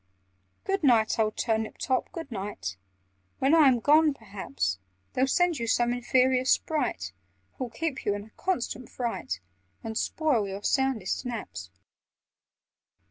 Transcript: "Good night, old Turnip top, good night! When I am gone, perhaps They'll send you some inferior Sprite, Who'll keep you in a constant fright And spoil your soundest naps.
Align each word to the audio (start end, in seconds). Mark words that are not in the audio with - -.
"Good 0.63 0.81
night, 0.81 1.19
old 1.19 1.37
Turnip 1.37 1.77
top, 1.77 2.11
good 2.11 2.31
night! 2.31 2.75
When 3.37 3.53
I 3.53 3.67
am 3.67 3.79
gone, 3.79 4.15
perhaps 4.15 4.79
They'll 5.13 5.27
send 5.27 5.59
you 5.59 5.67
some 5.67 5.93
inferior 5.93 6.43
Sprite, 6.43 7.13
Who'll 7.59 7.69
keep 7.69 8.03
you 8.03 8.15
in 8.15 8.23
a 8.23 8.31
constant 8.31 8.89
fright 8.89 9.39
And 9.83 9.95
spoil 9.95 10.47
your 10.47 10.63
soundest 10.63 11.23
naps. 11.23 11.69